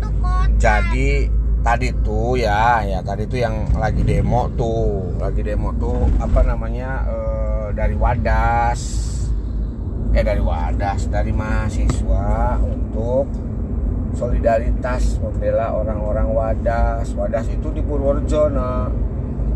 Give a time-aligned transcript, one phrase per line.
[0.00, 0.56] tuh kota.
[0.58, 1.10] jadi
[1.60, 7.04] tadi tuh ya ya tadi tuh yang lagi demo tuh lagi demo tuh apa namanya
[7.04, 8.80] eh, dari Wadas
[10.16, 13.28] eh dari Wadas dari mahasiswa untuk
[14.16, 18.88] solidaritas membela orang-orang Wadas Wadas itu di Purworejo nah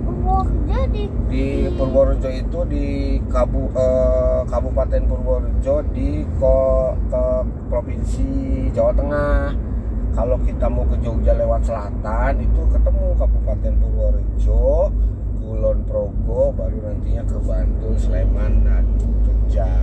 [0.04, 1.02] Purworejo di
[1.32, 7.24] di Purworejo itu di Kabu, eh, Kabupaten Purworejo di ko, ke
[7.72, 8.28] provinsi
[8.70, 9.73] Jawa Tengah.
[10.14, 14.94] Kalau kita mau ke Jogja lewat selatan itu ketemu Kabupaten Purworejo,
[15.42, 18.86] Kulon Progo, baru nantinya ke Bantul, Sleman dan
[19.26, 19.74] Jogja.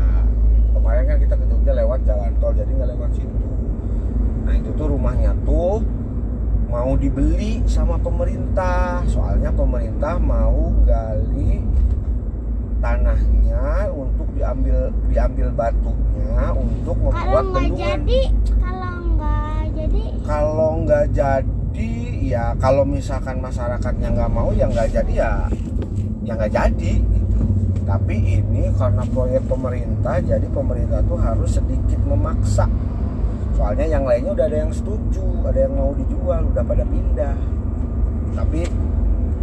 [0.71, 3.51] Kemarin kan kita ke Jogja lewat jalan tol, jadi nggak lewat situ.
[4.47, 5.83] Nah itu tuh rumahnya tuh
[6.71, 11.59] mau dibeli sama pemerintah soalnya pemerintah mau gali
[12.79, 18.21] tanahnya untuk diambil diambil batunya untuk membuat bendungan jadi
[18.63, 18.90] kalau
[19.91, 21.91] jadi kalau nggak jadi
[22.23, 25.31] ya kalau misalkan masyarakatnya nggak mau ya nggak jadi ya
[26.23, 27.43] ya nggak jadi gitu.
[27.83, 32.71] tapi ini karena proyek pemerintah jadi pemerintah tuh harus sedikit memaksa.
[33.51, 37.35] Soalnya yang lainnya udah ada yang setuju ada yang mau dijual udah pada pindah.
[38.31, 38.63] Tapi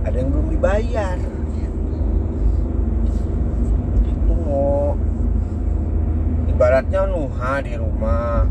[0.08, 1.16] ada yang belum dibayar
[1.52, 1.92] gitu.
[4.08, 4.96] Itu mau
[6.48, 8.48] ibaratnya Nuha di rumah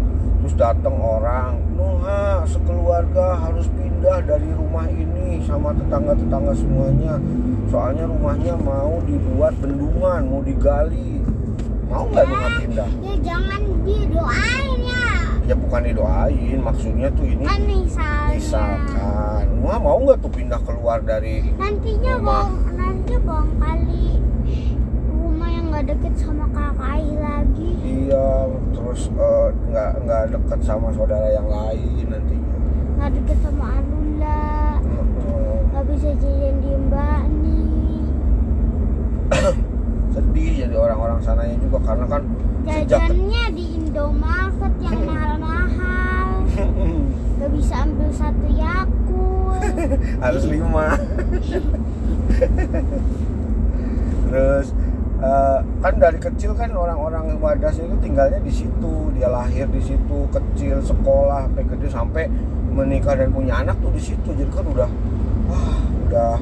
[0.48, 7.20] terus datang orang Nuha sekeluarga harus pindah dari rumah ini sama tetangga-tetangga semuanya.
[7.68, 11.20] Soalnya rumahnya mau dibuat bendungan mau digali.
[11.92, 12.90] Mau nggak Nuha pindah?
[13.04, 15.08] ya jangan didoain ya.
[15.52, 18.32] Ya bukan didoain maksudnya tuh ini kan misalnya.
[18.40, 19.44] misalkan.
[19.60, 22.48] Nuha mau nggak tuh pindah keluar dari nantinya Rumah.
[22.48, 24.08] bang nanti bang kali
[25.78, 27.70] nggak deket sama kakak lagi.
[27.86, 32.58] Iya terus eh, nggak nggak dekat sama saudara yang lain nantinya.
[32.98, 35.58] Nggak deket sama Heeh.
[35.70, 38.10] nggak bisa jajan di Mbak nih.
[40.18, 42.26] Sedih jadi orang-orang sananya juga karena kan
[42.66, 46.30] sejak jajannya di Indomaret yang mahal-mahal.
[47.38, 49.62] Nggak bisa ambil satu yakul
[50.26, 50.98] harus lima.
[54.28, 54.74] Terus
[55.22, 60.30] eh, kan dari kecil kan orang-orang Wadas itu tinggalnya di situ dia lahir di situ
[60.30, 62.24] kecil sekolah sampai gede sampai
[62.78, 64.30] menikah dan punya anak tuh di situ.
[64.38, 64.90] Jadi kan udah
[65.50, 66.34] wah udah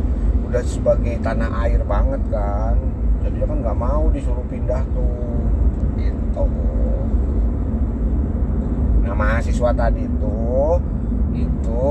[0.52, 2.76] udah sebagai tanah air banget kan.
[3.24, 5.40] Jadi dia kan nggak mau disuruh pindah tuh.
[5.96, 6.44] Gitu.
[9.08, 10.40] Nah mahasiswa tadi itu
[11.36, 11.84] itu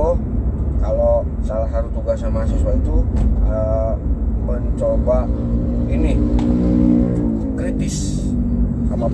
[0.84, 2.96] kalau salah satu tugasnya mahasiswa itu
[3.48, 3.92] eh,
[4.44, 4.93] mencoba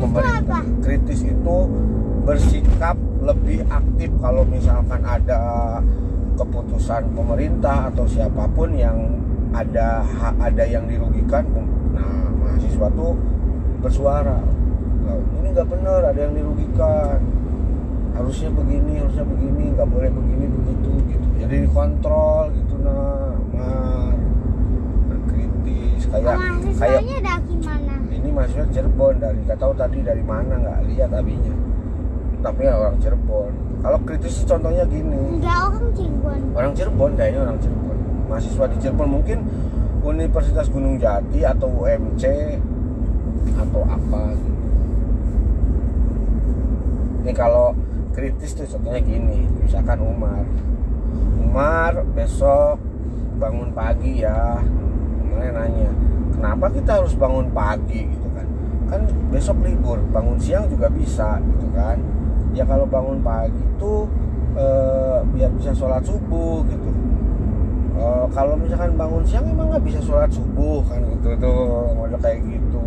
[0.00, 1.56] pemerintah kritis itu
[2.24, 5.40] bersikap lebih aktif kalau misalkan ada
[6.40, 8.96] keputusan pemerintah atau siapa pun yang
[9.52, 10.00] ada
[10.40, 11.44] ada yang dirugikan
[11.92, 13.12] nah mahasiswa tuh
[13.80, 14.40] bersuara.
[15.04, 17.18] "Nah, ini nggak benar ada yang dirugikan.
[18.12, 21.26] Harusnya begini harusnya begini nggak boleh begini begitu gitu.
[21.40, 24.12] Jadi dikontrol gitu nah mar
[25.08, 26.36] berkritis kayak
[26.76, 27.32] kayak gimana
[28.30, 31.50] ini mahasiswa Cirebon dari nggak tahu tadi dari mana nggak lihat abinya
[32.40, 33.52] tapi ya orang Cirebon.
[33.84, 35.42] Kalau kritis contohnya gini.
[35.42, 36.40] Nggak orang Cirebon.
[36.54, 37.98] Orang Cirebon kayaknya orang Cirebon.
[38.30, 39.38] Mahasiswa di Cirebon mungkin
[40.06, 42.24] Universitas Gunung Jati atau UMC
[43.60, 44.52] atau apa gitu.
[47.20, 47.76] ini kalau
[48.16, 49.44] kritis tuh contohnya gini.
[49.60, 50.46] Misalkan Umar.
[51.44, 52.78] Umar besok
[53.36, 54.62] bangun pagi ya.
[55.20, 55.90] Kemarin nanya
[56.40, 58.08] kenapa kita harus bangun pagi
[58.90, 61.96] kan besok libur bangun siang juga bisa gitu kan.
[62.50, 64.10] Ya kalau bangun pagi itu
[64.58, 66.90] eh, biar bisa sholat subuh gitu.
[67.94, 71.38] Eh, kalau misalkan bangun siang emang nggak bisa sholat subuh kan gitu.
[71.38, 72.82] Tuh model kayak gitu.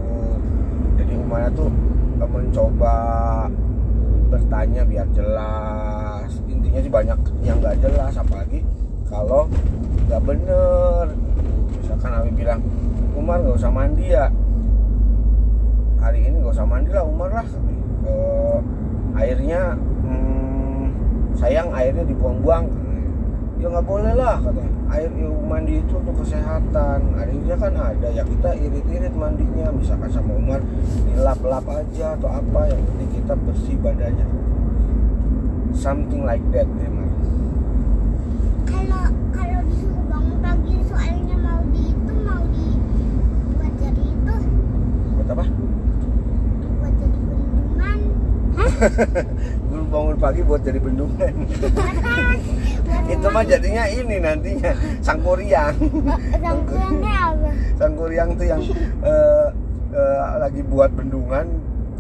[1.00, 1.72] Jadi Umar tuh
[2.20, 2.98] eh, mencoba
[4.28, 6.28] bertanya biar jelas.
[6.52, 8.60] Intinya sih banyak yang nggak jelas apalagi
[9.08, 9.48] kalau
[10.12, 11.08] nggak bener.
[11.80, 12.60] Misalkan Abi bilang
[13.16, 14.28] Umar nggak usah mandi ya
[16.34, 17.48] ini nggak usah mandi lah Umar lah.
[18.10, 18.60] Eh,
[19.14, 20.84] airnya hmm,
[21.38, 22.66] sayang airnya dibuang-buang.
[23.62, 25.14] Ya nggak boleh lah katanya air
[25.46, 27.00] mandi itu untuk kesehatan.
[27.14, 30.60] Airnya kan ada ya kita irit-irit mandinya misalkan sama Umar
[31.06, 34.26] dilap-lap aja atau apa yang penting kita bersih badannya.
[35.78, 37.10] Something like that ya Mar.
[38.66, 42.66] kalau kalau disuruh bangun pagi soalnya mau di itu mau di
[43.54, 44.36] buat jadi itu
[48.84, 51.34] hah bangun pagi buat jadi bendungan
[53.08, 54.72] itu mah jadinya ini nantinya
[55.06, 55.76] sangkuriang
[56.34, 57.50] Sangkulannya apa?
[57.78, 58.62] sangkuriang tuh yang
[59.06, 59.48] eh,
[59.94, 61.46] eh, lagi buat bendungan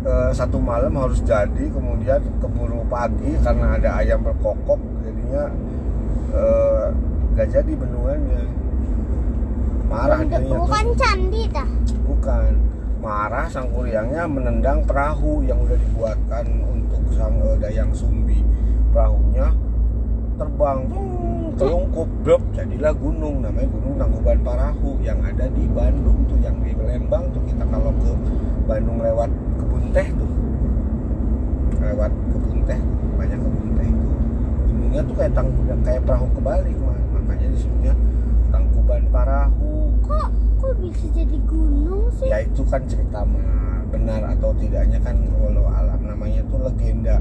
[0.03, 5.43] eh, satu malam harus jadi kemudian keburu pagi karena ada ayam berkokok jadinya
[6.33, 6.85] eh,
[7.37, 8.43] gak jadi bendungannya
[9.85, 10.65] marah tuh.
[10.65, 11.69] Bukan candi dah.
[12.09, 12.51] bukan
[13.03, 18.39] marah sangkuriangnya menendang perahu yang udah dibuatkan untuk sang eh, dayang sumbi.
[18.95, 19.51] Perahunya
[20.39, 20.87] terbang
[21.59, 23.43] telungkup blok jadilah gunung.
[23.43, 27.43] Namanya gunung tangkuban parahu yang ada di Bandung tuh yang di Lembang tuh.
[27.43, 28.11] Kita kalau ke
[28.63, 29.29] Bandung lewat
[29.59, 30.31] kebun teh tuh
[31.83, 32.79] lewat kebun teh
[33.19, 34.11] banyak kebun teh itu.
[34.71, 35.51] Gunungnya tuh kayak tang
[35.83, 36.77] kayak perahu kebalik
[37.23, 37.93] makanya disebutnya
[38.51, 40.27] tangkuban parahu Kok
[40.59, 42.27] kok bisa jadi gunung sih?
[42.27, 45.99] ya itu kan cerita mah benar atau tidaknya kan walau alam.
[46.03, 47.17] Namanya tuh legenda.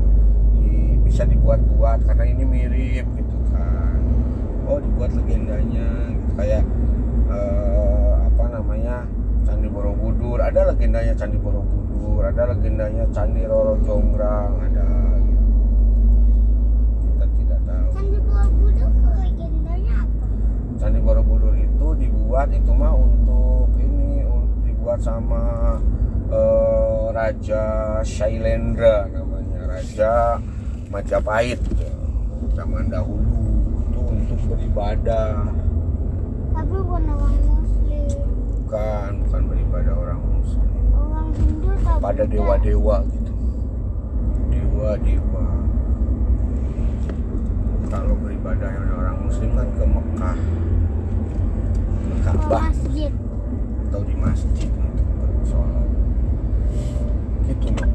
[0.59, 4.01] Di- bisa dibuat-buat karena ini mirip gitu kan.
[4.67, 6.31] Oh dibuat legendanya gitu.
[6.37, 6.63] Kayak
[7.31, 9.07] eh, apa namanya
[9.47, 10.39] Candi Borobudur.
[10.43, 11.83] Ada legendanya Candi Borobudur
[12.23, 14.87] ada legendanya Candi Roro Jonggrang ada
[15.21, 15.47] gitu.
[17.03, 17.89] kita tidak tahu.
[17.93, 18.91] Candi Borobudur
[19.21, 20.27] legendanya apa?
[20.81, 21.87] Candi Borobudur itu
[22.43, 25.79] dibuat itu mah untuk ini untuk dibuat sama
[26.27, 27.63] eh, Raja
[28.03, 30.43] Shailendra namanya Raja
[30.91, 31.95] Majapahit ya.
[32.59, 33.39] zaman dahulu
[33.79, 35.55] itu untuk beribadah.
[36.51, 38.11] Tapi bukan orang Muslim.
[38.59, 40.83] bukan bukan beribadah orang Muslim.
[40.99, 43.33] Orang Hindu tak pada dewa-dewa gitu.
[44.51, 45.47] Dewa-dewa.
[47.87, 50.39] Kalau beribadah orang Muslim kan ke Mekah
[52.03, 52.67] ke Ka'bah
[53.89, 55.89] atau di masjid untuk bersolat.
[57.53, 57.85] Gitu.
[57.85, 57.91] Loh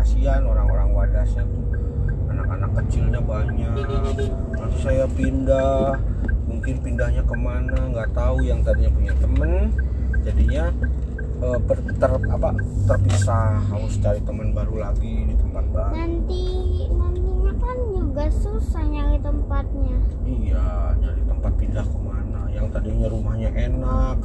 [0.00, 1.64] kasihan orang-orang wadasnya tuh.
[2.32, 3.72] Anak-anak kecilnya banyak.
[3.72, 4.26] Nanti
[4.80, 6.00] saya pindah.
[6.44, 8.40] Mungkin pindahnya ke mana nggak tahu.
[8.40, 9.52] Yang tadinya punya temen
[10.24, 10.64] jadinya
[11.44, 12.48] eh, ber- ter- apa
[12.88, 13.60] terpisah.
[13.68, 15.92] Harus cari teman baru lagi di tempat baru.
[15.92, 16.44] Nanti
[16.88, 17.23] nantinya
[17.74, 19.96] kan juga susah nyari tempatnya.
[20.22, 20.66] Iya,
[21.02, 22.40] nyari tempat pindah ke mana?
[22.54, 24.18] Yang tadinya rumahnya enak,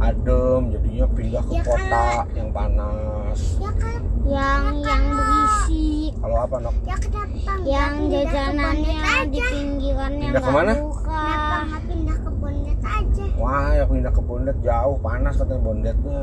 [0.00, 3.38] adem, jadinya pindah ke Ya, kota yang panas.
[3.60, 4.00] Ya kan?
[4.24, 6.12] Yang yang berisik.
[6.18, 6.74] Kalau apa nok?
[6.88, 7.52] Ya kenapa?
[7.68, 10.72] Yang jajanannya di pinggiran yang Pindah ke mana?
[10.80, 11.24] buka.
[11.28, 13.24] Kenapa pindah ke Bondet aja?
[13.36, 16.22] Wah, ya pindah ke Bondet jauh, panas katanya Bondetnya.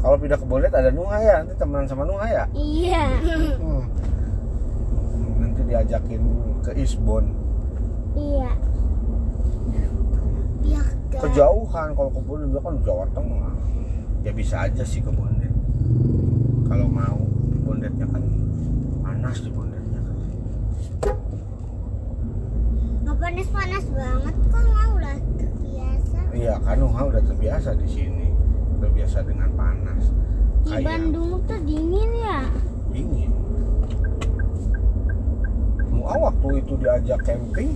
[0.00, 2.44] Kalau pindah ke Bondet ada Nuha ya, nanti temenan sama Nuha ya.
[2.58, 3.04] Iya.
[3.62, 3.84] Hmm.
[5.70, 6.22] Diajakin
[6.60, 7.30] ke Isbon.
[8.12, 8.50] iya.
[10.60, 13.54] Biar gak- Kejauhan kalau ke Bondet dia kan Jawa Tengah.
[14.20, 15.54] Ya bisa aja sih ke Bondet.
[16.66, 17.22] Kalau mau,
[17.62, 18.22] Bondetnya kan
[19.00, 20.16] panas di Bondetnya kan.
[23.00, 26.18] nggak panas-panas banget kok mau lah terbiasa.
[26.32, 28.28] Iya, kan Nuha udah terbiasa di sini,
[28.76, 30.02] terbiasa dengan panas.
[30.60, 32.38] Di Kayak Bandung tuh dingin ya.
[32.90, 33.30] dingin.
[36.10, 37.70] Nuha waktu itu diajak camping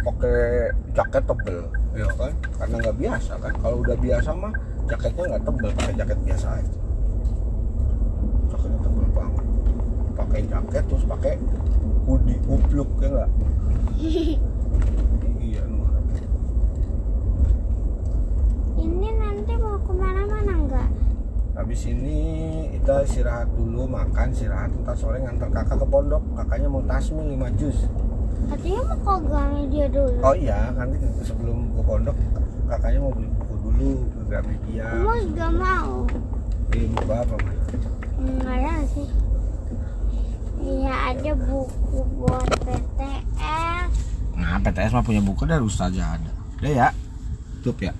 [0.00, 1.60] pakai jaket tebel,
[1.92, 2.32] ya kan?
[2.56, 3.52] Karena nggak biasa kan.
[3.60, 4.52] Kalau udah biasa mah
[4.88, 6.74] jaketnya nggak tebel, pakai jaket biasa aja.
[8.48, 9.46] Jaketnya tebel banget.
[10.16, 11.34] Pakai jaket terus pakai
[12.08, 13.30] hoodie kupluk ya nggak?
[15.44, 16.00] iya Nuha.
[18.80, 20.88] Ini nanti mau ke mana-mana nggak?
[21.70, 22.18] Habis ini
[22.74, 26.18] kita istirahat dulu, makan, istirahat, ntar sore nganter kakak ke pondok.
[26.34, 27.86] Kakaknya mau tasmi 5 jus.
[28.50, 30.18] Katanya mau ke Gramedia dulu.
[30.18, 32.18] Oh iya, nanti sebelum ke pondok
[32.66, 34.86] kakaknya mau beli buku dulu ke Gramedia.
[34.98, 35.94] Kamu juga mau?
[36.74, 37.58] Beli buku apa, Mas?
[38.18, 39.08] Enggak ada sih.
[40.66, 43.90] Iya ada buku buat PTS.
[44.34, 46.32] Nah, PTS mah punya buku dari Ustazah ada.
[46.58, 46.88] Udah ya.
[47.62, 47.94] Tutup ya.